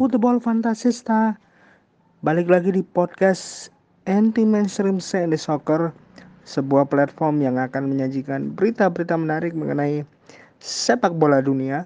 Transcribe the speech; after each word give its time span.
Football 0.00 0.40
Fantasista. 0.40 1.36
Balik 2.24 2.48
lagi 2.48 2.72
di 2.72 2.80
podcast 2.80 3.68
Anti 4.08 4.48
Mainstream 4.48 4.96
Sandy 4.96 5.36
Soccer 5.36 5.92
Sebuah 6.48 6.88
platform 6.88 7.44
yang 7.44 7.60
akan 7.60 7.92
menyajikan 7.92 8.56
berita-berita 8.56 9.20
menarik 9.20 9.52
mengenai 9.52 10.08
sepak 10.56 11.12
bola 11.12 11.44
dunia. 11.44 11.84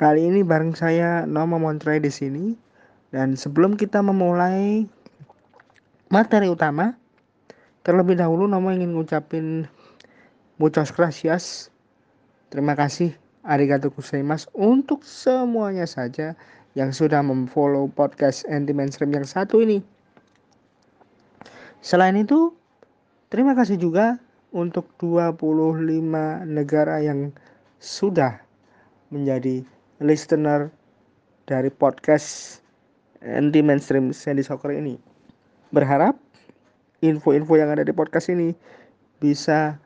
Kali 0.00 0.32
ini 0.32 0.40
bareng 0.40 0.72
saya 0.72 1.28
Noma 1.28 1.60
Montre 1.60 2.00
di 2.00 2.08
sini. 2.08 2.56
Dan 3.12 3.36
sebelum 3.36 3.76
kita 3.76 4.00
memulai 4.00 4.88
materi 6.08 6.48
utama 6.48 6.96
Terlebih 7.84 8.16
dahulu 8.16 8.48
Noma 8.48 8.72
ingin 8.72 8.96
ngucapin 8.96 9.68
muchas 10.56 10.88
gracias. 10.88 11.68
Terima 12.48 12.72
kasih 12.72 13.12
arigato 13.44 13.92
gozaimasu 13.92 14.48
untuk 14.56 15.04
semuanya 15.04 15.84
saja 15.84 16.32
yang 16.74 16.90
sudah 16.90 17.22
memfollow 17.22 17.86
podcast 17.92 18.42
anti 18.50 18.74
mainstream 18.74 19.14
yang 19.14 19.24
satu 19.24 19.62
ini. 19.62 19.84
Selain 21.84 22.16
itu, 22.16 22.50
terima 23.28 23.52
kasih 23.52 23.76
juga 23.76 24.18
untuk 24.50 24.88
25 24.98 25.76
negara 26.48 26.98
yang 27.04 27.30
sudah 27.78 28.40
menjadi 29.12 29.62
listener 30.00 30.72
dari 31.44 31.68
podcast 31.68 32.58
anti 33.20 33.60
mainstream 33.60 34.10
Sandy 34.10 34.40
Soccer 34.40 34.72
ini. 34.72 34.96
Berharap 35.70 36.16
info-info 37.04 37.60
yang 37.60 37.70
ada 37.70 37.84
di 37.84 37.92
podcast 37.92 38.32
ini 38.32 38.56
bisa 39.20 39.76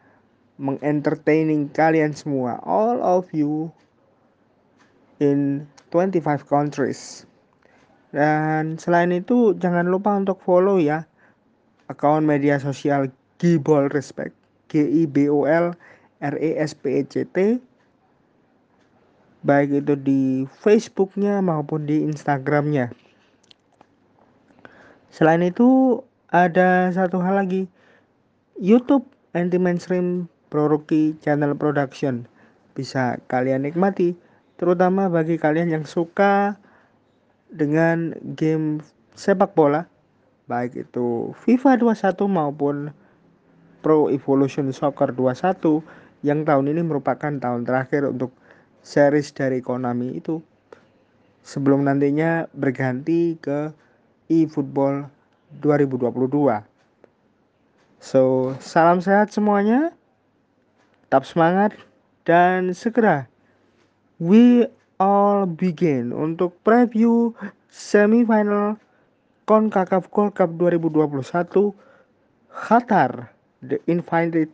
mengentertaining 0.59 1.71
kalian 1.71 2.13
semua, 2.13 2.59
all 2.67 2.99
of 3.01 3.31
you 3.31 3.71
in 5.23 5.65
25 5.95 6.45
countries. 6.45 7.25
Dan 8.11 8.77
selain 8.77 9.15
itu 9.15 9.55
jangan 9.57 9.87
lupa 9.87 10.19
untuk 10.19 10.43
follow 10.43 10.83
ya 10.83 11.07
akun 11.89 12.29
media 12.29 12.61
sosial 12.61 13.09
Gibol 13.39 13.89
Respect, 13.95 14.37
G 14.69 14.83
I 14.85 15.03
B 15.07 15.31
O 15.31 15.47
L 15.47 15.73
R 16.19 16.35
E 16.37 16.51
S 16.59 16.75
P 16.75 17.01
E 17.01 17.03
C 17.07 17.23
T 17.25 17.63
baik 19.47 19.87
itu 19.87 19.95
di 19.95 20.23
Facebooknya 20.61 21.39
maupun 21.39 21.87
di 21.87 22.03
Instagramnya. 22.03 22.91
Selain 25.09 25.41
itu 25.41 26.03
ada 26.29 26.91
satu 26.93 27.23
hal 27.23 27.41
lagi, 27.41 27.71
YouTube 28.59 29.07
anti 29.33 29.57
mainstream 29.57 30.27
Proroki 30.49 31.17
Channel 31.21 31.55
Production 31.55 32.25
bisa 32.73 33.21
kalian 33.31 33.65
nikmati 33.69 34.17
terutama 34.59 35.07
bagi 35.07 35.39
kalian 35.39 35.71
yang 35.71 35.85
suka 35.87 36.59
dengan 37.49 38.13
game 38.37 38.83
sepak 39.15 39.55
bola 39.55 39.87
baik 40.49 40.89
itu 40.89 41.37
FIFA 41.45 41.81
21 41.81 42.29
maupun 42.29 42.77
Pro 43.79 44.11
Evolution 44.11 44.75
Soccer 44.75 45.15
21 45.15 45.85
yang 46.27 46.43
tahun 46.43 46.67
ini 46.75 46.83
merupakan 46.83 47.31
tahun 47.31 47.63
terakhir 47.63 48.11
untuk 48.11 48.35
series 48.83 49.31
dari 49.31 49.63
Konami 49.63 50.19
itu 50.19 50.43
sebelum 51.47 51.87
nantinya 51.87 52.51
berganti 52.53 53.39
ke 53.39 53.71
eFootball 54.29 55.09
2022. 55.65 56.61
So, 57.99 58.55
salam 58.61 59.01
sehat 59.01 59.33
semuanya. 59.33 59.97
Tetap 61.09 61.25
semangat 61.25 61.73
dan 62.29 62.77
segera 62.77 63.25
we 64.21 64.69
all 65.01 65.49
begin 65.49 66.13
untuk 66.13 66.53
preview 66.61 67.33
semifinal 67.73 68.77
CONCACAF 69.49 70.13
Gold 70.13 70.37
Cup 70.37 70.53
2021 70.61 71.25
Qatar 72.53 73.33
the 73.65 73.81
invited 73.89 74.53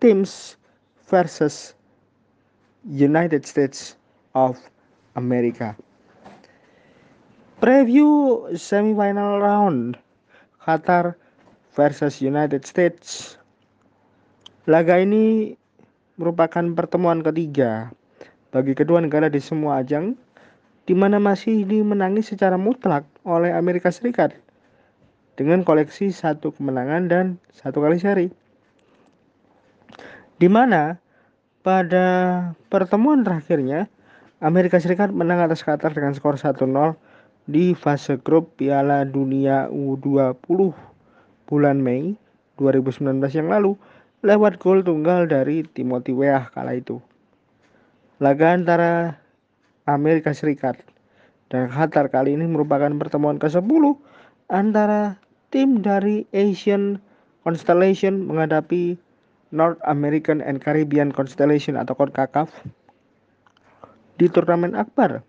teams 0.00 0.56
versus 1.12 1.76
United 2.88 3.44
States 3.44 4.00
of 4.32 4.56
America. 5.20 5.76
Preview 7.60 8.48
semifinal 8.56 9.44
round 9.44 10.00
Qatar 10.64 11.20
versus 11.76 12.24
United 12.24 12.64
States. 12.64 13.36
Laga 14.64 14.96
ini 15.04 15.52
merupakan 16.22 16.62
pertemuan 16.78 17.18
ketiga 17.26 17.90
bagi 18.54 18.78
kedua 18.78 19.02
negara 19.02 19.26
di 19.26 19.42
semua 19.42 19.82
ajang 19.82 20.14
di 20.86 20.94
mana 20.94 21.18
masih 21.18 21.66
dimenangi 21.66 22.22
secara 22.22 22.54
mutlak 22.54 23.02
oleh 23.26 23.50
Amerika 23.50 23.90
Serikat 23.90 24.30
dengan 25.34 25.66
koleksi 25.66 26.14
satu 26.14 26.54
kemenangan 26.54 27.10
dan 27.10 27.24
satu 27.50 27.82
kali 27.82 27.98
seri. 27.98 28.30
Di 30.38 30.46
mana 30.46 31.02
pada 31.66 32.06
pertemuan 32.70 33.26
terakhirnya 33.26 33.90
Amerika 34.38 34.78
Serikat 34.78 35.10
menang 35.10 35.42
atas 35.42 35.66
Qatar 35.66 35.90
dengan 35.90 36.14
skor 36.14 36.38
1-0 36.38 36.62
di 37.50 37.74
fase 37.74 38.14
grup 38.22 38.54
Piala 38.54 39.02
Dunia 39.02 39.66
U20 39.74 40.70
bulan 41.50 41.82
Mei 41.82 42.14
2019 42.62 43.18
yang 43.34 43.50
lalu 43.50 43.74
lewat 44.22 44.62
gol 44.62 44.86
tunggal 44.86 45.26
dari 45.26 45.66
Timothy 45.66 46.14
Weah 46.14 46.46
kala 46.54 46.78
itu. 46.78 47.02
Laga 48.22 48.54
antara 48.54 49.18
Amerika 49.90 50.30
Serikat 50.30 50.78
dan 51.50 51.66
Qatar 51.66 52.06
kali 52.06 52.38
ini 52.38 52.46
merupakan 52.46 52.90
pertemuan 52.94 53.42
ke-10 53.42 53.98
antara 54.46 55.18
tim 55.50 55.82
dari 55.82 56.22
Asian 56.30 57.02
Constellation 57.42 58.30
menghadapi 58.30 58.94
North 59.50 59.82
American 59.84 60.38
and 60.38 60.62
Caribbean 60.62 61.10
Constellation 61.10 61.74
atau 61.74 61.98
CONCACAF 61.98 62.48
di 64.22 64.30
turnamen 64.30 64.78
akbar 64.78 65.26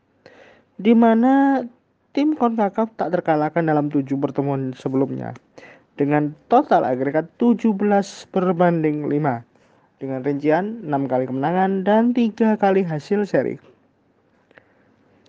di 0.77 0.93
mana 0.93 1.65
tim 2.13 2.37
CONCACAF 2.37 2.93
tak 2.93 3.09
terkalahkan 3.09 3.65
dalam 3.65 3.89
tujuh 3.89 4.21
pertemuan 4.21 4.77
sebelumnya 4.77 5.33
dengan 5.93 6.33
total 6.49 6.85
agregat 6.87 7.29
17 7.37 7.77
berbanding 8.33 9.05
5 9.05 10.01
dengan 10.01 10.19
rincian 10.25 10.83
6 10.85 11.11
kali 11.11 11.25
kemenangan 11.29 11.85
dan 11.85 12.11
3 12.11 12.57
kali 12.57 12.81
hasil 12.81 13.23
seri. 13.29 13.55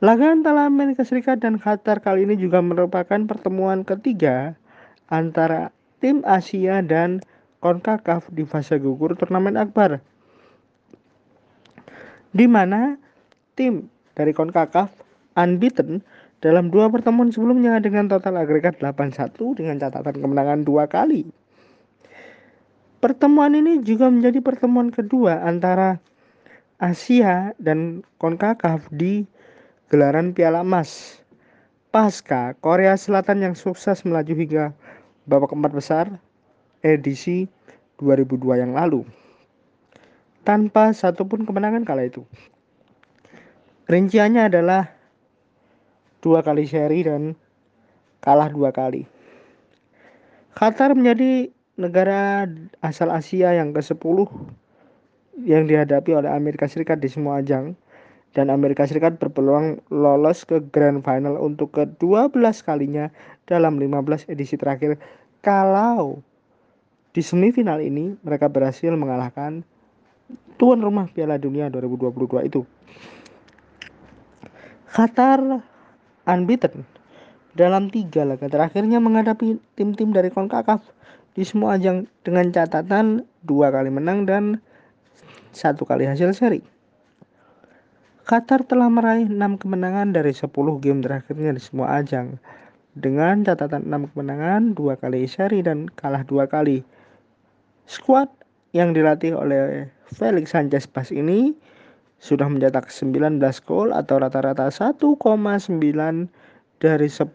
Laga 0.05 0.35
antara 0.35 0.69
Amerika 0.69 1.07
Serikat 1.07 1.41
dan 1.41 1.57
Qatar 1.57 2.03
kali 2.03 2.29
ini 2.29 2.37
juga 2.37 2.61
merupakan 2.61 3.21
pertemuan 3.25 3.87
ketiga 3.87 4.53
antara 5.09 5.71
tim 6.03 6.21
Asia 6.27 6.85
dan 6.85 7.25
CONCACAF 7.65 8.29
di 8.35 8.45
fase 8.45 8.77
gugur 8.77 9.17
turnamen 9.17 9.57
akbar. 9.57 10.05
Di 12.35 12.45
mana 12.45 13.01
tim 13.57 13.89
dari 14.13 14.37
CONCACAF 14.37 14.93
unbeaten 15.39 16.05
dalam 16.45 16.69
dua 16.69 16.93
pertemuan 16.93 17.33
sebelumnya 17.33 17.81
dengan 17.81 18.05
total 18.05 18.37
agregat 18.37 18.77
8-1 18.77 19.33
dengan 19.57 19.81
catatan 19.81 20.21
kemenangan 20.21 20.61
dua 20.61 20.85
kali. 20.85 21.25
Pertemuan 23.01 23.57
ini 23.57 23.81
juga 23.81 24.13
menjadi 24.13 24.45
pertemuan 24.45 24.93
kedua 24.93 25.41
antara 25.41 25.97
Asia 26.77 27.57
dan 27.57 28.05
CONCACAF 28.21 28.93
di 28.93 29.25
gelaran 29.89 30.37
Piala 30.37 30.61
Emas. 30.61 31.17
Pasca 31.89 32.53
Korea 32.61 32.99
Selatan 33.01 33.41
yang 33.41 33.55
sukses 33.57 34.05
melaju 34.05 34.35
hingga 34.37 34.65
babak 35.25 35.55
empat 35.57 35.73
besar 35.73 36.07
edisi 36.85 37.49
2002 38.05 38.61
yang 38.61 38.77
lalu. 38.77 39.09
Tanpa 40.45 40.93
satupun 40.93 41.49
kemenangan 41.49 41.89
kala 41.89 42.05
itu. 42.05 42.29
Rinciannya 43.89 44.53
adalah 44.53 45.04
dua 46.25 46.41
kali 46.41 46.65
seri 46.65 47.05
dan 47.05 47.37
kalah 48.25 48.49
dua 48.49 48.73
kali. 48.73 49.05
Qatar 50.57 50.97
menjadi 50.97 51.53
negara 51.77 52.49
asal 52.81 53.13
Asia 53.13 53.53
yang 53.53 53.77
ke-10 53.77 54.25
yang 55.45 55.69
dihadapi 55.69 56.15
oleh 56.17 56.31
Amerika 56.31 56.65
Serikat 56.65 57.03
di 57.03 57.11
semua 57.11 57.45
ajang 57.45 57.77
dan 58.33 58.49
Amerika 58.49 58.87
Serikat 58.87 59.19
berpeluang 59.19 59.83
lolos 59.91 60.47
ke 60.47 60.63
Grand 60.73 61.03
Final 61.03 61.37
untuk 61.37 61.75
ke-12 61.77 62.33
kalinya 62.65 63.11
dalam 63.45 63.77
15 63.77 64.31
edisi 64.31 64.55
terakhir 64.55 64.97
kalau 65.43 66.23
di 67.13 67.21
semifinal 67.21 67.83
ini 67.83 68.15
mereka 68.23 68.47
berhasil 68.47 68.95
mengalahkan 68.95 69.67
tuan 70.57 70.81
rumah 70.81 71.11
Piala 71.11 71.37
Dunia 71.37 71.67
2022 71.69 72.49
itu. 72.49 72.63
Qatar 74.95 75.74
unbeaten 76.29 76.85
dalam 77.55 77.87
tiga 77.89 78.27
laga 78.27 78.51
terakhirnya 78.51 78.99
menghadapi 78.99 79.57
tim-tim 79.79 80.11
dari 80.11 80.29
CONCACAF 80.29 80.83
di 81.39 81.43
semua 81.47 81.79
ajang 81.79 82.07
dengan 82.27 82.51
catatan 82.51 83.23
dua 83.47 83.71
kali 83.71 83.91
menang 83.91 84.27
dan 84.27 84.59
satu 85.55 85.87
kali 85.87 86.07
hasil 86.07 86.35
seri. 86.35 86.63
Qatar 88.25 88.65
telah 88.65 88.89
meraih 88.89 89.29
6 89.29 89.37
kemenangan 89.61 90.17
dari 90.17 90.33
10 90.33 90.49
game 90.81 91.05
terakhirnya 91.05 91.53
di 91.53 91.61
semua 91.61 92.01
ajang 92.01 92.41
dengan 92.97 93.45
catatan 93.45 93.85
6 93.85 94.17
kemenangan, 94.17 94.73
2 94.73 94.97
kali 94.97 95.29
seri 95.29 95.61
dan 95.61 95.93
kalah 95.93 96.25
2 96.25 96.49
kali. 96.49 96.81
Skuad 97.85 98.33
yang 98.73 98.97
dilatih 98.97 99.37
oleh 99.37 99.93
Felix 100.09 100.57
Sanchez 100.57 100.89
Pas 100.89 101.13
ini 101.13 101.53
sudah 102.25 102.49
mencetak 102.49 102.89
19 102.89 103.37
gol 103.69 103.93
atau 103.93 104.17
rata-rata 104.17 104.73
1,9 104.73 105.21
dari 106.81 107.09
10 107.13 107.29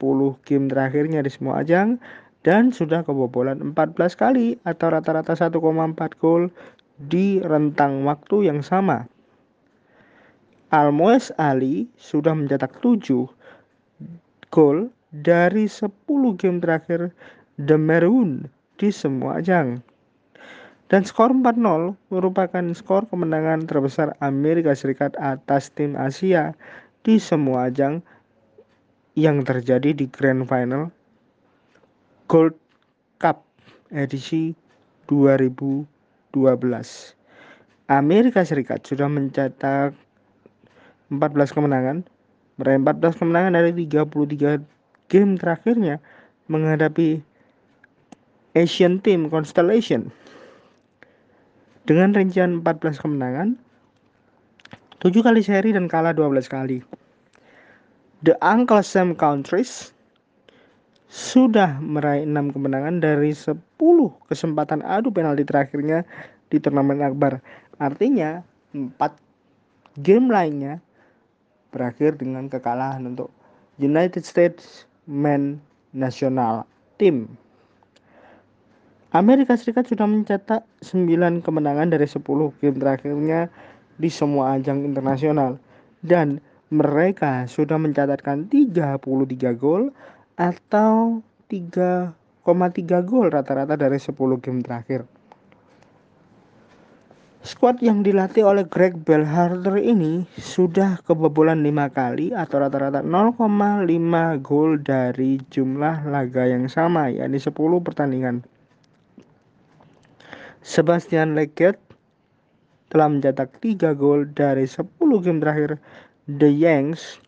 game 0.49 0.65
terakhirnya 0.65 1.21
di 1.21 1.29
semua 1.29 1.61
ajang 1.61 2.01
dan 2.41 2.73
sudah 2.73 3.05
kebobolan 3.05 3.61
14 3.77 4.17
kali 4.17 4.57
atau 4.65 4.89
rata-rata 4.89 5.37
1,4 5.37 5.53
gol 6.17 6.49
di 6.97 7.37
rentang 7.45 8.01
waktu 8.09 8.49
yang 8.49 8.65
sama. 8.65 9.05
Almoes 10.73 11.29
Ali 11.37 11.85
sudah 11.93 12.33
mencetak 12.33 12.81
7 12.81 13.29
gol 14.49 14.89
dari 15.13 15.69
10 15.69 15.85
game 16.41 16.57
terakhir 16.57 17.13
The 17.61 17.77
Maroon 17.77 18.49
di 18.81 18.89
semua 18.89 19.37
ajang. 19.37 19.85
Dan 20.89 21.05
skor 21.05 21.29
4-0 21.29 21.93
merupakan 22.09 22.65
skor 22.73 23.05
kemenangan 23.13 23.69
terbesar 23.69 24.17
Amerika 24.25 24.73
Serikat 24.73 25.13
atas 25.21 25.69
tim 25.69 25.93
Asia 25.93 26.57
di 27.05 27.21
semua 27.21 27.69
ajang 27.69 28.01
yang 29.13 29.45
terjadi 29.45 29.93
di 29.93 30.09
Grand 30.09 30.49
Final 30.49 30.89
Gold 32.25 32.57
Cup 33.21 33.45
edisi 33.93 34.57
2012. 35.05 35.85
Amerika 37.89 38.41
Serikat 38.41 38.81
sudah 38.85 39.05
mencetak 39.05 39.93
14 41.13 41.53
kemenangan, 41.53 42.05
meraih 42.57 42.81
14 42.81 43.17
kemenangan 43.17 43.53
dari 43.57 43.73
33 43.73 44.61
game 45.09 45.37
terakhirnya 45.37 45.97
menghadapi 46.49 47.21
Asian 48.57 49.01
Team 49.01 49.29
Constellation. 49.29 50.13
Dengan 51.87 52.11
rincian 52.15 52.63
14 52.63 52.99
kemenangan, 52.99 53.55
7 54.99 55.23
kali 55.23 55.39
seri 55.39 55.71
dan 55.71 55.87
kalah 55.87 56.11
12 56.11 56.51
kali. 56.51 56.83
The 58.19 58.35
Uncle 58.43 58.83
Sam 58.83 59.15
Countries 59.15 59.95
sudah 61.07 61.79
meraih 61.79 62.27
6 62.27 62.51
kemenangan 62.51 62.99
dari 62.99 63.31
10 63.31 63.57
kesempatan 64.27 64.83
adu 64.83 65.09
penalti 65.09 65.47
terakhirnya 65.47 66.03
di 66.51 66.59
turnamen 66.59 66.99
akbar. 66.99 67.39
Artinya 67.79 68.43
4 68.75 70.03
game 70.03 70.27
lainnya 70.27 70.83
berakhir 71.71 72.19
dengan 72.19 72.51
kekalahan 72.51 73.07
untuk 73.07 73.31
United 73.79 74.27
States 74.27 74.83
Men 75.07 75.63
National 75.95 76.67
Team. 76.99 77.39
Amerika 79.09 79.57
Serikat 79.57 79.89
sudah 79.89 80.05
mencetak 80.05 80.61
9 80.85 81.41
kemenangan 81.41 81.89
dari 81.89 82.05
10 82.05 82.21
game 82.61 82.77
terakhirnya 82.77 83.49
di 83.97 84.05
semua 84.05 84.53
ajang 84.53 84.85
internasional 84.85 85.57
dan 86.05 86.37
mereka 86.69 87.49
sudah 87.49 87.81
mencatatkan 87.81 88.45
33 88.53 89.01
gol 89.57 89.89
atau 90.37 91.25
3,3 91.49 92.13
gol 93.01 93.33
rata-rata 93.33 93.73
dari 93.73 93.97
10 93.97 94.13
game 94.45 94.61
terakhir. 94.61 95.09
Squad 97.41 97.81
yang 97.81 98.05
dilatih 98.05 98.45
oleh 98.45 98.69
Greg 98.69 98.93
Belharter 98.93 99.81
ini 99.81 100.29
sudah 100.37 101.01
kebobolan 101.01 101.65
5 101.65 101.97
kali 101.97 102.29
atau 102.29 102.61
rata-rata 102.61 103.01
0,5 103.01 103.41
gol 104.45 104.77
dari 104.85 105.41
jumlah 105.49 106.05
laga 106.05 106.45
yang 106.45 106.69
sama 106.69 107.09
yakni 107.09 107.41
10 107.41 107.57
pertandingan. 107.81 108.45
Sebastian 110.59 111.39
Leggett 111.39 111.79
telah 112.91 113.07
mencetak 113.07 113.63
3 113.63 113.95
gol 113.95 114.27
dari 114.35 114.67
10 114.67 114.83
game 115.23 115.39
terakhir 115.39 115.79
The 116.27 116.51
Yanks 116.51 117.23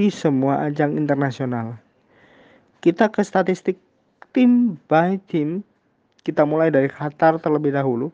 di 0.00 0.08
semua 0.08 0.64
ajang 0.64 0.96
internasional. 0.96 1.76
Kita 2.80 3.12
ke 3.12 3.20
statistik 3.20 3.76
tim 4.32 4.80
by 4.88 5.20
tim. 5.28 5.60
Kita 6.24 6.48
mulai 6.48 6.72
dari 6.72 6.88
Qatar 6.88 7.36
terlebih 7.36 7.76
dahulu. 7.76 8.08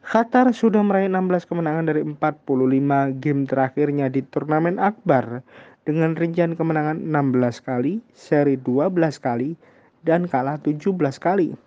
Qatar 0.00 0.48
sudah 0.56 0.80
meraih 0.80 1.12
16 1.12 1.44
kemenangan 1.44 1.92
dari 1.92 2.00
45 2.00 3.20
game 3.20 3.44
terakhirnya 3.44 4.08
di 4.08 4.24
turnamen 4.24 4.80
akbar 4.80 5.44
dengan 5.84 6.16
rincian 6.16 6.56
kemenangan 6.56 7.04
16 7.04 7.68
kali, 7.68 8.00
seri 8.16 8.56
12 8.56 8.96
kali, 9.20 9.60
dan 10.08 10.24
kalah 10.24 10.56
17 10.62 10.96
kali. 11.20 11.65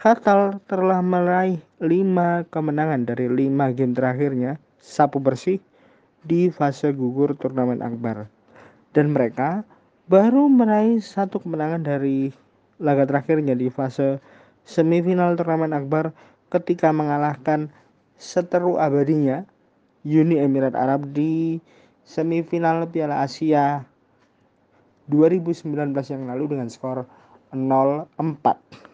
Qatar 0.00 0.64
telah 0.64 1.04
meraih 1.04 1.60
5 1.76 2.48
kemenangan 2.48 3.04
dari 3.04 3.28
5 3.28 3.76
game 3.76 3.92
terakhirnya 3.92 4.56
sapu 4.80 5.20
bersih 5.20 5.60
di 6.24 6.48
fase 6.48 6.96
gugur 6.96 7.36
turnamen 7.36 7.84
akbar. 7.84 8.24
Dan 8.96 9.12
mereka 9.12 9.60
baru 10.08 10.48
meraih 10.48 11.04
satu 11.04 11.44
kemenangan 11.44 11.84
dari 11.84 12.32
laga 12.80 13.04
terakhirnya 13.04 13.52
di 13.52 13.68
fase 13.68 14.24
semifinal 14.64 15.36
turnamen 15.36 15.76
akbar 15.76 16.16
ketika 16.48 16.88
mengalahkan 16.96 17.68
seteru 18.16 18.80
abadinya 18.80 19.44
Uni 20.00 20.40
Emirat 20.40 20.80
Arab 20.80 21.12
di 21.12 21.60
semifinal 22.08 22.88
Piala 22.88 23.20
Asia 23.20 23.84
2019 25.12 25.92
yang 25.92 26.24
lalu 26.24 26.56
dengan 26.56 26.72
skor 26.72 27.04
0-4. 27.52 28.89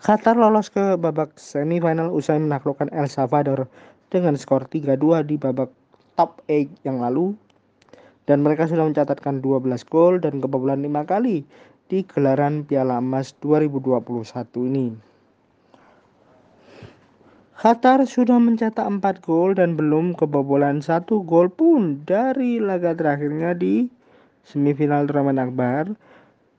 Qatar 0.00 0.32
lolos 0.32 0.72
ke 0.72 0.96
babak 0.96 1.36
semifinal 1.36 2.08
usai 2.08 2.40
menaklukkan 2.40 2.88
El 2.88 3.04
Salvador 3.04 3.68
dengan 4.08 4.32
skor 4.32 4.64
3-2 4.64 5.28
di 5.28 5.36
babak 5.36 5.68
top 6.16 6.40
8 6.48 6.88
yang 6.88 7.04
lalu 7.04 7.36
dan 8.24 8.40
mereka 8.40 8.64
sudah 8.64 8.88
mencatatkan 8.88 9.44
12 9.44 9.68
gol 9.92 10.16
dan 10.16 10.40
kebobolan 10.40 10.80
5 10.80 11.04
kali 11.04 11.44
di 11.92 12.00
gelaran 12.08 12.64
Piala 12.64 12.96
Emas 12.96 13.36
2021 13.44 14.72
ini. 14.72 14.88
Qatar 17.60 18.08
sudah 18.08 18.40
mencetak 18.40 18.88
4 18.88 19.04
gol 19.20 19.52
dan 19.52 19.76
belum 19.76 20.16
kebobolan 20.16 20.80
1 20.80 21.12
gol 21.28 21.52
pun 21.52 22.00
dari 22.08 22.56
laga 22.56 22.96
terakhirnya 22.96 23.52
di 23.52 23.84
semifinal 24.48 25.04
turnamen 25.04 25.36
akbar 25.36 25.92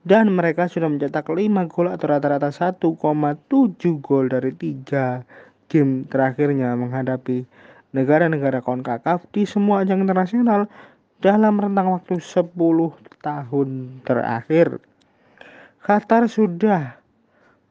dan 0.02 0.34
mereka 0.34 0.66
sudah 0.66 0.90
mencetak 0.90 1.30
5 1.30 1.70
gol 1.70 1.86
atau 1.86 2.06
rata-rata 2.10 2.50
1,7 2.50 2.90
gol 4.02 4.26
dari 4.26 4.50
3 4.50 5.70
game 5.70 6.04
terakhirnya 6.10 6.74
menghadapi 6.74 7.46
negara-negara 7.94 8.60
CONCACAF 8.60 9.30
di 9.30 9.46
semua 9.46 9.86
ajang 9.86 10.02
internasional 10.02 10.66
dalam 11.22 11.54
rentang 11.62 11.94
waktu 11.94 12.18
10 12.18 12.50
tahun 13.22 13.68
terakhir. 14.02 14.82
Qatar 15.82 16.26
sudah 16.26 16.98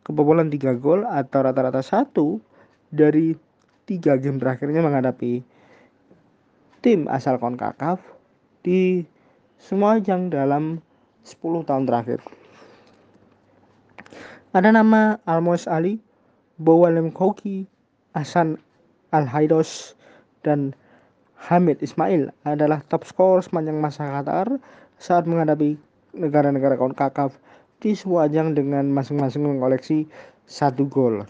kebobolan 0.08 0.48
3 0.48 0.80
gol 0.80 1.04
atau 1.04 1.40
rata-rata 1.44 1.84
satu 1.84 2.40
dari 2.88 3.36
tiga 3.84 4.16
game 4.16 4.40
terakhirnya 4.40 4.80
menghadapi 4.80 5.44
tim 6.80 7.12
asal 7.12 7.36
CONCACAF 7.44 8.00
di 8.64 9.04
semua 9.60 10.00
ajang 10.00 10.32
dalam 10.32 10.80
10 11.25 11.68
tahun 11.68 11.86
terakhir. 11.86 12.20
Ada 14.51 14.75
nama 14.75 15.16
Almos 15.24 15.63
Ali, 15.63 16.01
Bowalem 16.60 17.08
Koki, 17.13 17.63
Hasan 18.12 18.60
Al-Haidos, 19.16 19.96
dan 20.44 20.75
Hamid 21.42 21.80
Ismail 21.82 22.30
adalah 22.46 22.84
top 22.92 23.08
skor 23.08 23.42
sepanjang 23.42 23.80
masa 23.80 24.06
Qatar 24.12 24.60
saat 25.01 25.25
menghadapi 25.25 25.80
negara-negara 26.13 26.78
CONCACAF 26.78 27.34
di 27.82 27.98
sebuah 27.98 28.30
ajang 28.30 28.54
dengan 28.54 28.92
masing-masing 28.94 29.42
mengoleksi 29.42 30.06
satu 30.46 30.86
gol. 30.86 31.25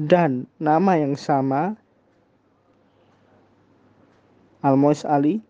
Dan 0.00 0.48
nama 0.56 0.96
yang 0.96 1.12
sama 1.12 1.76
Almos 4.64 5.04
Ali 5.04 5.44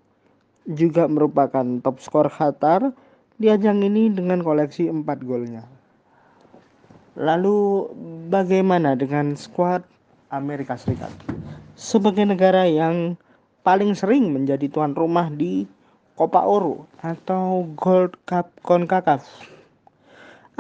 juga 0.69 1.09
merupakan 1.09 1.65
top 1.81 1.97
skor 2.03 2.29
Qatar 2.29 2.93
di 3.41 3.49
ajang 3.49 3.81
ini 3.81 4.13
dengan 4.13 4.45
koleksi 4.45 4.93
4 4.93 5.05
golnya. 5.25 5.65
Lalu 7.17 7.89
bagaimana 8.29 8.95
dengan 8.97 9.37
skuad 9.37 9.85
Amerika 10.31 10.77
Serikat. 10.77 11.11
Sebagai 11.75 12.23
negara 12.29 12.69
yang 12.69 13.17
paling 13.65 13.97
sering 13.97 14.31
menjadi 14.31 14.69
tuan 14.69 14.93
rumah 14.93 15.33
di 15.33 15.65
Copa 16.15 16.45
Oro 16.45 16.85
atau 17.01 17.65
Gold 17.75 18.21
Cup 18.29 18.53
CONCACAF. 18.61 19.25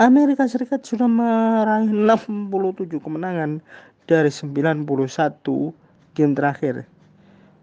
Amerika 0.01 0.49
Serikat 0.49 0.81
sudah 0.89 1.05
meraih 1.05 1.93
67 1.93 2.97
kemenangan 3.05 3.61
dari 4.09 4.33
91 4.33 4.89
game 6.17 6.33
terakhir. 6.33 6.89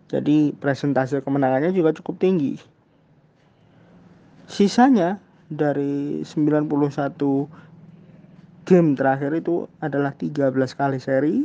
Jadi 0.08 0.56
presentase 0.56 1.20
kemenangannya 1.20 1.76
juga 1.76 1.92
cukup 1.92 2.16
tinggi. 2.16 2.56
Sisanya 4.48 5.20
dari 5.52 6.24
91 6.24 6.68
game 8.68 8.96
terakhir 8.96 9.32
itu 9.36 9.68
adalah 9.84 10.16
13 10.16 10.52
kali 10.56 11.00
seri 11.00 11.44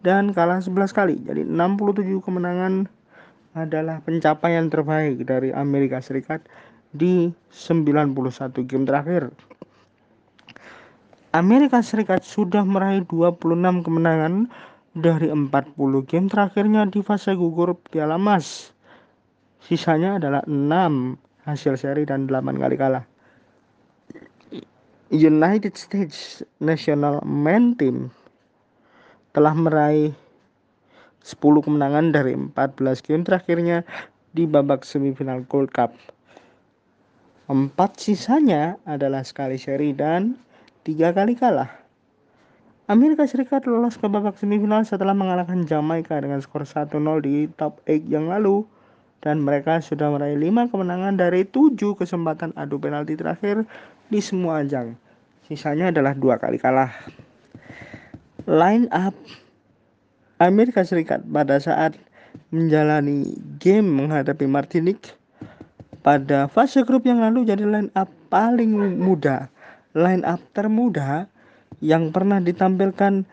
dan 0.00 0.32
kalah 0.32 0.60
11 0.60 0.92
kali. 0.96 1.16
Jadi 1.20 1.44
67 1.44 2.24
kemenangan 2.24 2.88
adalah 3.56 4.00
pencapaian 4.04 4.68
terbaik 4.68 5.24
dari 5.28 5.52
Amerika 5.52 6.00
Serikat 6.00 6.44
di 6.92 7.32
91 7.52 8.16
game 8.64 8.84
terakhir. 8.88 9.28
Amerika 11.36 11.84
Serikat 11.84 12.24
sudah 12.24 12.64
meraih 12.64 13.04
26 13.04 13.84
kemenangan 13.84 14.48
dari 14.98 15.30
40 15.30 15.78
game 16.10 16.26
terakhirnya 16.26 16.82
di 16.90 17.00
fase 17.06 17.38
gugur 17.38 17.78
Piala 17.78 18.18
Mas. 18.18 18.74
Sisanya 19.62 20.18
adalah 20.18 20.42
6 20.50 21.46
hasil 21.46 21.78
seri 21.78 22.02
dan 22.02 22.26
8 22.26 22.58
kali 22.58 22.74
kalah. 22.74 23.06
United 25.08 25.72
States 25.78 26.44
National 26.60 27.24
Men 27.24 27.78
Team 27.78 28.12
telah 29.32 29.54
meraih 29.56 30.12
10 31.24 31.38
kemenangan 31.64 32.12
dari 32.12 32.36
14 32.36 33.06
game 33.06 33.22
terakhirnya 33.24 33.86
di 34.34 34.44
babak 34.44 34.84
semifinal 34.84 35.46
Gold 35.48 35.72
Cup. 35.72 35.94
Empat 37.48 37.96
sisanya 37.96 38.76
adalah 38.84 39.24
sekali 39.24 39.56
seri 39.56 39.96
dan 39.96 40.36
tiga 40.84 41.16
kali 41.16 41.32
kalah. 41.32 41.77
Amerika 42.88 43.28
Serikat 43.28 43.68
lolos 43.68 44.00
ke 44.00 44.08
babak 44.08 44.40
semifinal 44.40 44.80
setelah 44.80 45.12
mengalahkan 45.12 45.60
Jamaika 45.68 46.24
dengan 46.24 46.40
skor 46.40 46.64
1-0 46.64 46.96
di 47.20 47.44
top 47.60 47.84
8 47.84 48.08
yang 48.08 48.32
lalu 48.32 48.64
dan 49.20 49.44
mereka 49.44 49.76
sudah 49.84 50.08
meraih 50.08 50.40
5 50.40 50.72
kemenangan 50.72 51.20
dari 51.20 51.44
7 51.44 51.76
kesempatan 51.76 52.56
adu 52.56 52.80
penalti 52.80 53.12
terakhir 53.12 53.68
di 54.08 54.24
semua 54.24 54.64
ajang. 54.64 54.96
Sisanya 55.44 55.92
adalah 55.92 56.16
dua 56.16 56.40
kali 56.40 56.56
kalah. 56.56 56.88
Line 58.48 58.88
up 58.88 59.12
Amerika 60.40 60.80
Serikat 60.80 61.20
pada 61.28 61.60
saat 61.60 61.92
menjalani 62.48 63.36
game 63.60 63.84
menghadapi 63.84 64.48
Martinique 64.48 65.12
pada 66.00 66.48
fase 66.48 66.80
grup 66.88 67.04
yang 67.04 67.20
lalu 67.20 67.44
jadi 67.44 67.68
line 67.68 67.92
up 67.92 68.08
paling 68.32 68.72
muda 68.96 69.52
line 69.92 70.24
up 70.24 70.40
termuda 70.56 71.28
yang 71.78 72.10
pernah 72.10 72.42
ditampilkan 72.42 73.26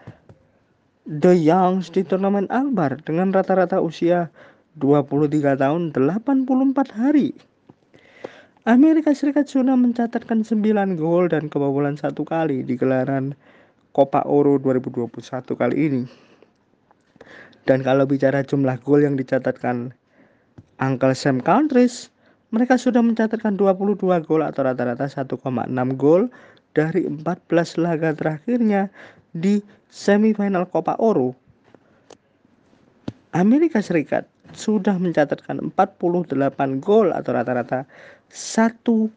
The 1.06 1.34
Youngs 1.38 1.94
di 1.94 2.02
turnamen 2.02 2.50
Akbar 2.50 2.98
dengan 3.06 3.30
rata-rata 3.30 3.78
usia 3.78 4.34
23 4.82 5.62
tahun 5.62 5.94
84 5.94 6.50
hari. 6.98 7.38
Amerika 8.66 9.14
Serikat 9.14 9.46
sudah 9.46 9.78
mencatatkan 9.78 10.42
9 10.42 10.98
gol 10.98 11.30
dan 11.30 11.54
kebobolan 11.54 12.02
satu 12.02 12.26
kali 12.26 12.66
di 12.66 12.74
gelaran 12.74 13.38
Copa 13.94 14.26
Oro 14.26 14.58
2021 14.58 15.14
kali 15.54 15.76
ini. 15.78 16.04
Dan 17.70 17.86
kalau 17.86 18.10
bicara 18.10 18.42
jumlah 18.42 18.82
gol 18.82 19.06
yang 19.06 19.14
dicatatkan 19.18 19.94
Uncle 20.82 21.14
Sam 21.14 21.40
Countries, 21.46 22.10
mereka 22.50 22.82
sudah 22.82 23.06
mencatatkan 23.06 23.54
22 23.58 24.02
gol 24.26 24.42
atau 24.42 24.62
rata-rata 24.66 25.06
1,6 25.06 25.38
gol 25.94 26.34
dari 26.76 27.08
14 27.08 27.80
laga 27.80 28.12
terakhirnya 28.12 28.92
di 29.32 29.64
semifinal 29.88 30.68
Copa 30.68 31.00
Oro. 31.00 31.32
Amerika 33.32 33.80
Serikat 33.80 34.28
sudah 34.52 34.96
mencatatkan 35.00 35.60
48 35.72 36.36
gol 36.84 37.12
atau 37.12 37.32
rata-rata 37.36 37.88
1,2 38.32 39.12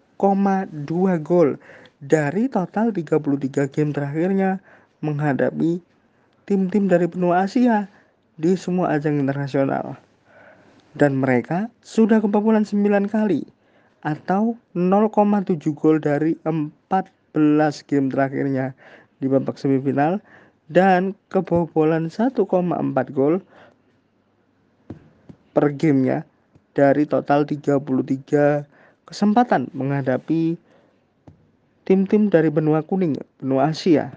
gol 1.23 1.51
dari 1.99 2.45
total 2.47 2.95
33 2.95 3.75
game 3.75 3.91
terakhirnya 3.91 4.63
menghadapi 5.03 5.83
tim-tim 6.47 6.91
dari 6.91 7.07
benua 7.11 7.47
Asia 7.47 7.91
di 8.39 8.55
semua 8.55 8.95
ajang 8.95 9.19
internasional. 9.19 9.99
Dan 10.99 11.23
mereka 11.23 11.71
sudah 11.83 12.19
kebobolan 12.19 12.67
9 12.67 13.07
kali 13.07 13.47
atau 14.03 14.59
0,7 14.75 15.59
gol 15.79 16.03
dari 16.03 16.35
4 16.43 16.51
11 16.91 17.18
game 17.33 18.09
terakhirnya 18.13 18.73
di 19.19 19.27
babak 19.27 19.59
semifinal 19.59 20.23
dan 20.69 21.17
kebobolan 21.33 22.13
1,4 22.13 22.47
gol 23.11 23.41
per 25.57 25.67
gamenya 25.75 26.23
dari 26.77 27.09
total 27.09 27.43
33 27.43 27.83
kesempatan 29.09 29.73
menghadapi 29.73 30.55
tim-tim 31.89 32.29
dari 32.29 32.53
benua 32.53 32.85
kuning, 32.85 33.17
benua 33.41 33.73
Asia. 33.73 34.13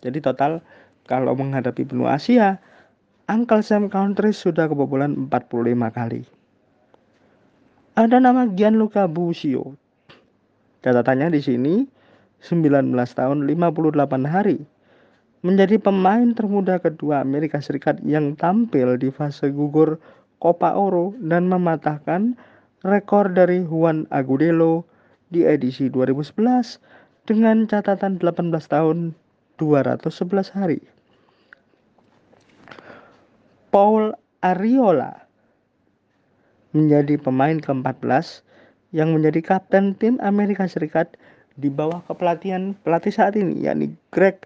Jadi 0.00 0.18
total 0.24 0.64
kalau 1.04 1.36
menghadapi 1.36 1.84
benua 1.84 2.16
Asia, 2.16 2.56
Uncle 3.28 3.62
Sam 3.62 3.92
Country 3.92 4.32
sudah 4.32 4.66
kebobolan 4.66 5.28
45 5.28 5.92
kali. 5.92 6.24
Ada 7.92 8.18
nama 8.18 8.48
Gianluca 8.48 9.04
Busio. 9.04 9.76
Catatannya 10.80 11.36
di 11.36 11.40
sini 11.44 11.74
19 12.42 12.90
tahun 13.14 13.38
58 13.46 14.02
hari 14.26 14.66
menjadi 15.42 15.78
pemain 15.78 16.34
termuda 16.34 16.78
kedua 16.78 17.22
Amerika 17.22 17.58
Serikat 17.58 17.98
yang 18.06 18.38
tampil 18.38 18.94
di 18.98 19.10
fase 19.10 19.50
gugur 19.50 19.98
Copa 20.42 20.74
Oro 20.74 21.14
dan 21.22 21.46
mematahkan 21.46 22.34
rekor 22.82 23.30
dari 23.30 23.62
Juan 23.62 24.10
Agudelo 24.10 24.82
di 25.30 25.46
edisi 25.46 25.86
2011 25.86 26.82
dengan 27.30 27.66
catatan 27.70 28.18
18 28.18 28.50
tahun 28.66 29.14
211 29.58 30.58
hari. 30.58 30.82
Paul 33.70 34.18
Ariola 34.42 35.24
menjadi 36.74 37.16
pemain 37.16 37.56
ke-14 37.62 38.42
yang 38.92 39.16
menjadi 39.16 39.40
kapten 39.40 39.96
tim 39.96 40.18
Amerika 40.20 40.66
Serikat 40.68 41.14
di 41.56 41.68
bawah 41.68 42.00
kepelatihan 42.08 42.72
pelatih 42.86 43.12
saat 43.12 43.36
ini 43.36 43.64
yakni 43.64 43.92
Greg 44.14 44.44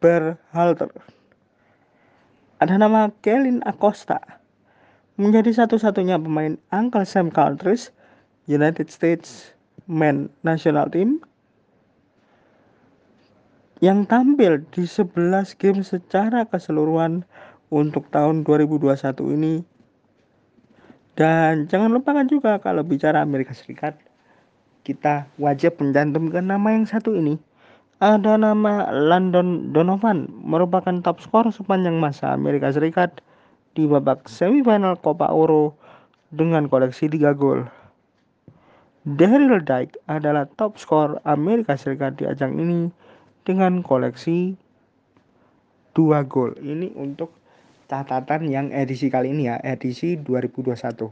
Berhalter. 0.00 0.92
Ada 2.60 2.80
nama 2.80 3.12
Kelin 3.20 3.60
Acosta 3.68 4.16
menjadi 5.20 5.52
satu-satunya 5.52 6.16
pemain 6.20 6.56
Uncle 6.72 7.04
Sam 7.04 7.28
Countries 7.28 7.92
United 8.48 8.88
States 8.88 9.52
Men 9.88 10.32
National 10.44 10.88
Team 10.88 11.20
yang 13.84 14.08
tampil 14.08 14.64
di 14.72 14.88
11 14.88 15.52
game 15.60 15.84
secara 15.84 16.48
keseluruhan 16.48 17.28
untuk 17.68 18.08
tahun 18.08 18.40
2021 18.44 19.36
ini. 19.36 19.54
Dan 21.16 21.68
jangan 21.68 21.92
lupakan 21.92 22.24
juga 22.28 22.60
kalau 22.60 22.84
bicara 22.84 23.24
Amerika 23.24 23.56
Serikat, 23.56 23.96
kita 24.86 25.26
wajib 25.42 25.82
mencantumkan 25.82 26.46
nama 26.46 26.70
yang 26.70 26.86
satu 26.86 27.10
ini. 27.18 27.34
Ada 27.98 28.38
nama 28.38 28.86
Landon 28.94 29.74
Donovan, 29.74 30.30
merupakan 30.46 30.94
top 31.02 31.18
skor 31.18 31.50
sepanjang 31.50 31.98
masa 31.98 32.30
Amerika 32.30 32.70
Serikat 32.70 33.18
di 33.74 33.90
babak 33.90 34.30
semifinal 34.30 34.94
Copa 35.02 35.26
Oro 35.34 35.74
dengan 36.30 36.70
koleksi 36.70 37.10
3 37.10 37.34
gol. 37.34 37.66
Daryl 39.02 39.58
Dyke 39.64 39.98
adalah 40.06 40.46
top 40.54 40.78
skor 40.78 41.18
Amerika 41.26 41.74
Serikat 41.74 42.20
di 42.22 42.30
ajang 42.30 42.54
ini 42.54 42.94
dengan 43.42 43.82
koleksi 43.82 44.54
2 45.98 46.30
gol. 46.30 46.54
Ini 46.62 46.94
untuk 46.94 47.34
catatan 47.90 48.46
yang 48.46 48.68
edisi 48.70 49.10
kali 49.10 49.32
ini 49.32 49.48
ya, 49.48 49.56
edisi 49.64 50.20
2021. 50.20 51.10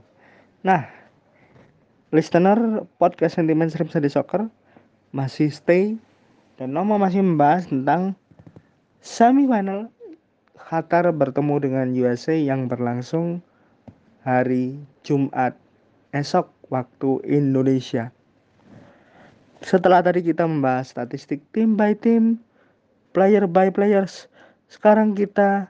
Nah, 0.68 1.03
listener 2.14 2.87
podcast 3.02 3.42
sentimen 3.42 3.66
Serem 3.66 3.90
di 3.90 4.06
Soccer 4.06 4.47
masih 5.11 5.50
stay 5.50 5.99
dan 6.54 6.71
Nomo 6.71 6.94
masih 6.94 7.26
membahas 7.26 7.66
tentang 7.66 8.14
semifinal 9.02 9.90
Qatar 10.54 11.11
bertemu 11.11 11.54
dengan 11.59 11.87
USA 11.90 12.38
yang 12.38 12.71
berlangsung 12.71 13.42
hari 14.23 14.78
Jumat 15.02 15.59
esok 16.14 16.54
waktu 16.71 17.18
Indonesia. 17.26 18.14
Setelah 19.59 19.99
tadi 19.99 20.23
kita 20.23 20.47
membahas 20.47 20.94
statistik 20.94 21.42
tim 21.50 21.75
by 21.75 21.99
tim, 21.99 22.38
player 23.11 23.50
by 23.50 23.75
players, 23.75 24.30
sekarang 24.71 25.18
kita 25.18 25.66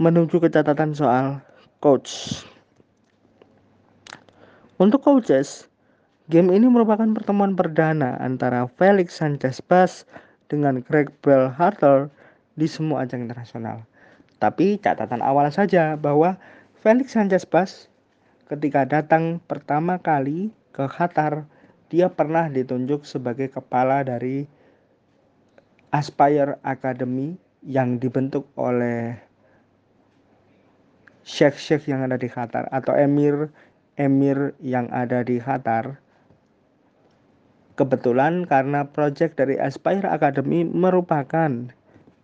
menuju 0.00 0.40
ke 0.40 0.48
catatan 0.48 0.96
soal 0.96 1.44
coach. 1.84 2.40
Untuk 4.80 5.04
coaches, 5.04 5.68
game 6.32 6.48
ini 6.56 6.64
merupakan 6.64 7.04
pertemuan 7.12 7.52
perdana 7.52 8.16
antara 8.16 8.64
Felix 8.80 9.12
Sanchez 9.20 9.60
Bas 9.60 10.08
dengan 10.48 10.80
Greg 10.80 11.12
Bell 11.20 11.52
Harter 11.52 12.08
di 12.56 12.64
semua 12.64 13.04
ajang 13.04 13.28
internasional. 13.28 13.84
Tapi 14.40 14.80
catatan 14.80 15.20
awal 15.20 15.52
saja 15.52 16.00
bahwa 16.00 16.40
Felix 16.80 17.12
Sanchez 17.12 17.44
Bas 17.44 17.92
ketika 18.48 18.88
datang 18.88 19.36
pertama 19.44 20.00
kali 20.00 20.48
ke 20.72 20.88
Qatar, 20.88 21.44
dia 21.92 22.08
pernah 22.08 22.48
ditunjuk 22.48 23.04
sebagai 23.04 23.52
kepala 23.52 24.00
dari 24.00 24.48
Aspire 25.92 26.56
Academy 26.64 27.36
yang 27.60 28.00
dibentuk 28.00 28.48
oleh 28.56 29.12
syekh-syekh 31.20 31.84
yang 31.92 32.00
ada 32.00 32.16
di 32.16 32.32
Qatar 32.32 32.64
atau 32.72 32.96
emir 32.96 33.52
emir 34.00 34.56
yang 34.64 34.88
ada 34.88 35.20
di 35.20 35.36
Qatar. 35.36 36.00
Kebetulan 37.76 38.48
karena 38.48 38.88
proyek 38.88 39.36
dari 39.36 39.60
Aspire 39.60 40.08
Academy 40.08 40.64
merupakan 40.64 41.68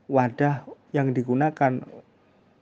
wadah 0.09 0.65
yang 0.97 1.13
digunakan 1.13 1.85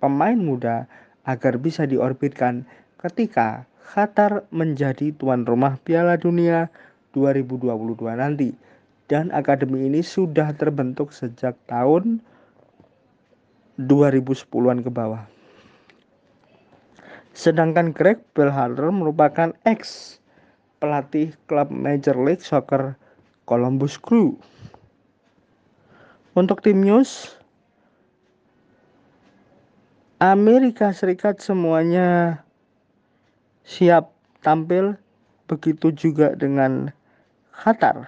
pemain 0.02 0.38
muda 0.38 0.90
agar 1.23 1.62
bisa 1.62 1.87
diorbitkan 1.87 2.66
ketika 2.99 3.71
Qatar 3.94 4.50
menjadi 4.50 5.14
tuan 5.14 5.47
rumah 5.47 5.78
Piala 5.78 6.18
Dunia 6.18 6.75
2022 7.14 7.71
nanti. 8.18 8.50
Dan 9.04 9.28
akademi 9.37 9.85
ini 9.85 10.00
sudah 10.00 10.56
terbentuk 10.56 11.12
sejak 11.12 11.61
tahun 11.68 12.25
2010-an 13.76 14.80
ke 14.80 14.88
bawah. 14.88 15.34
Sedangkan 17.35 17.91
Greg 17.91 18.23
Berhalter 18.31 18.95
merupakan 18.95 19.50
ex 19.67 20.17
pelatih 20.79 21.35
klub 21.50 21.67
Major 21.67 22.14
League 22.14 22.47
Soccer 22.47 22.95
Columbus 23.50 23.99
Crew. 23.99 24.38
Untuk 26.38 26.62
tim 26.62 26.87
news, 26.87 27.35
Amerika 30.23 30.95
Serikat 30.95 31.43
semuanya 31.43 32.38
siap 33.67 34.14
tampil 34.47 34.95
begitu 35.50 35.91
juga 35.91 36.38
dengan 36.38 36.95
Qatar. 37.50 38.07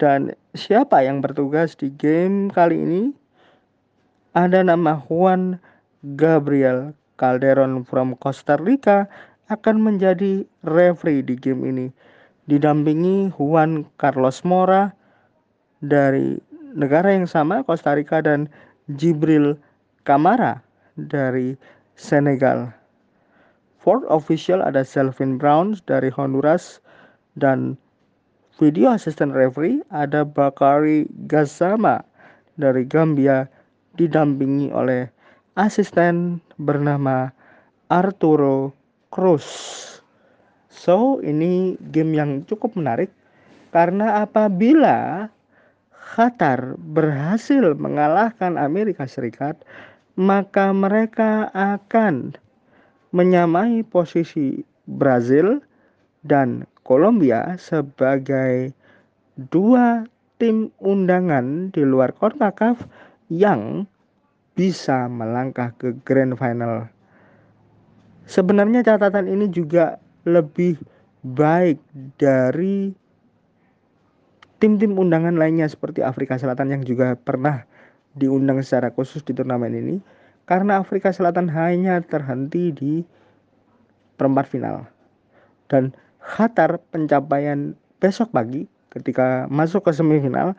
Dan 0.00 0.32
siapa 0.56 1.04
yang 1.04 1.20
bertugas 1.20 1.76
di 1.76 1.92
game 1.92 2.48
kali 2.48 2.80
ini? 2.80 3.02
Ada 4.32 4.64
nama 4.64 4.96
Juan 4.96 5.60
Gabriel 6.16 6.96
Calderon 7.18 7.82
from 7.84 8.14
Costa 8.22 8.56
Rica 8.56 9.10
akan 9.50 9.82
menjadi 9.82 10.46
referee 10.64 11.20
di 11.20 11.34
game 11.34 11.66
ini. 11.66 11.86
Didampingi 12.48 13.34
Juan 13.36 13.84
Carlos 14.00 14.40
Mora 14.46 14.88
dari 15.84 16.40
negara 16.72 17.12
yang 17.12 17.28
sama 17.28 17.60
Costa 17.66 17.92
Rica 17.92 18.24
dan 18.24 18.48
Jibril 18.96 19.58
Kamara 20.08 20.62
dari 20.96 21.58
Senegal. 21.98 22.72
Fourth 23.78 24.06
official 24.08 24.64
ada 24.64 24.80
Selvin 24.86 25.36
Brown 25.36 25.76
dari 25.84 26.08
Honduras 26.08 26.80
dan 27.36 27.76
video 28.58 28.90
assistant 28.90 29.32
referee 29.36 29.84
ada 29.94 30.26
Bakari 30.26 31.06
Gazama 31.30 32.02
dari 32.58 32.82
Gambia 32.82 33.46
didampingi 33.94 34.74
oleh 34.74 35.06
asisten 35.54 36.42
bernama 36.58 37.32
Arturo 37.88 38.74
Cruz. 39.08 39.46
So, 40.68 41.22
ini 41.24 41.78
game 41.90 42.12
yang 42.14 42.30
cukup 42.44 42.76
menarik 42.76 43.10
karena 43.74 44.22
apabila 44.24 45.28
Qatar 45.92 46.74
berhasil 46.80 47.76
mengalahkan 47.76 48.56
Amerika 48.56 49.04
Serikat, 49.04 49.60
maka 50.18 50.72
mereka 50.72 51.52
akan 51.54 52.34
menyamai 53.12 53.84
posisi 53.86 54.64
Brazil 54.88 55.60
dan 56.24 56.64
Kolombia 56.82 57.54
sebagai 57.60 58.72
dua 59.52 60.08
tim 60.40 60.72
undangan 60.80 61.70
di 61.76 61.84
luar 61.84 62.16
CONCACAF 62.16 62.88
yang 63.28 63.84
bisa 64.58 65.06
melangkah 65.06 65.70
ke 65.78 65.94
grand 66.02 66.34
final. 66.34 66.90
Sebenarnya 68.26 68.82
catatan 68.82 69.30
ini 69.30 69.46
juga 69.46 70.02
lebih 70.26 70.82
baik 71.22 71.78
dari 72.18 72.90
tim-tim 74.58 74.98
undangan 74.98 75.38
lainnya 75.38 75.70
seperti 75.70 76.02
Afrika 76.02 76.34
Selatan 76.34 76.74
yang 76.74 76.82
juga 76.82 77.14
pernah 77.14 77.62
diundang 78.18 78.58
secara 78.66 78.90
khusus 78.90 79.22
di 79.22 79.30
turnamen 79.30 79.70
ini 79.78 80.02
karena 80.50 80.82
Afrika 80.82 81.14
Selatan 81.14 81.46
hanya 81.54 82.02
terhenti 82.02 82.74
di 82.74 83.06
perempat 84.18 84.50
final. 84.50 84.90
Dan 85.70 85.94
Qatar 86.18 86.82
pencapaian 86.90 87.78
besok 88.02 88.34
pagi 88.34 88.66
ketika 88.90 89.46
masuk 89.46 89.86
ke 89.86 89.94
semifinal 89.94 90.58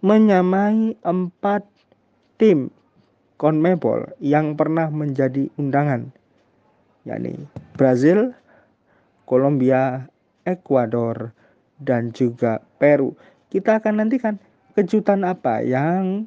menyamai 0.00 0.96
empat 1.04 1.62
tim 2.40 2.72
CONMEBOL 3.36 4.16
yang 4.20 4.56
pernah 4.56 4.88
menjadi 4.88 5.52
undangan 5.60 6.08
yakni 7.06 7.38
Brazil, 7.78 8.34
Kolombia, 9.28 10.10
Ekuador, 10.42 11.30
dan 11.78 12.10
juga 12.10 12.64
Peru. 12.80 13.14
Kita 13.52 13.78
akan 13.78 14.02
nantikan 14.02 14.42
kejutan 14.74 15.22
apa 15.22 15.62
yang 15.62 16.26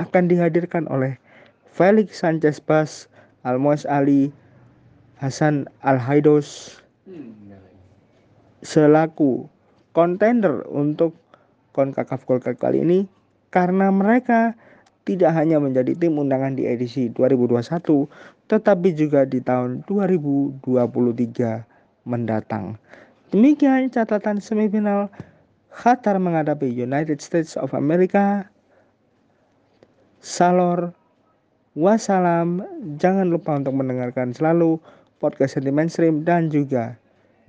akan 0.00 0.24
dihadirkan 0.26 0.88
oleh 0.90 1.20
Felix 1.68 2.22
Sanchez 2.22 2.58
Bas, 2.58 3.06
Almoes 3.44 3.84
Ali, 3.84 4.32
Hasan 5.20 5.70
Al-Haidos 5.84 6.80
selaku 8.64 9.46
kontender 9.92 10.64
untuk 10.72 11.14
CONCACAF 11.76 12.24
Gold 12.24 12.42
Cup 12.42 12.56
kali 12.58 12.80
ini 12.80 13.00
karena 13.52 13.92
mereka 13.92 14.56
tidak 15.04 15.36
hanya 15.36 15.60
menjadi 15.60 15.92
tim 15.96 16.16
undangan 16.16 16.56
di 16.56 16.64
edisi 16.64 17.12
2021 17.12 17.60
tetapi 18.48 18.88
juga 18.92 19.24
di 19.24 19.40
tahun 19.40 19.84
2023 19.88 20.64
mendatang. 22.08 22.76
Demikian 23.32 23.88
catatan 23.88 24.40
semifinal 24.40 25.08
Qatar 25.74 26.22
menghadapi 26.22 26.70
United 26.70 27.18
States 27.18 27.58
of 27.58 27.74
America 27.74 28.46
Salor, 30.22 30.94
wassalam. 31.74 32.62
Jangan 32.96 33.28
lupa 33.28 33.58
untuk 33.58 33.74
mendengarkan 33.74 34.30
selalu 34.32 34.78
podcast 35.18 35.58
Sentimen 35.58 35.90
Stream 35.90 36.22
dan 36.22 36.48
juga 36.48 36.94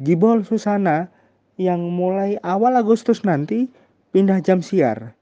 Gibol 0.02 0.42
Susana 0.44 1.08
yang 1.56 1.88
mulai 1.94 2.36
awal 2.44 2.76
Agustus 2.76 3.24
nanti 3.24 3.70
pindah 4.12 4.44
jam 4.44 4.60
siar 4.60 5.16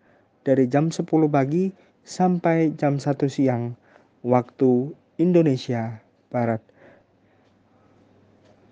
dari 0.47 0.65
jam 0.65 0.89
10 0.89 1.05
pagi 1.29 1.69
sampai 2.03 2.75
jam 2.75 2.99
1 2.99 3.27
siang 3.31 3.79
waktu 4.21 4.91
Indonesia 5.19 6.03
Barat. 6.29 6.59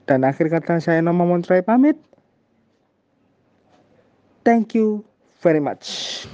Dan 0.05 0.27
akhir 0.27 0.51
kata 0.51 0.83
saya 0.83 0.99
Noma 0.99 1.23
Montreal 1.23 1.63
pamit. 1.63 1.95
Thank 4.43 4.75
you 4.75 5.07
very 5.39 5.63
much. 5.63 6.25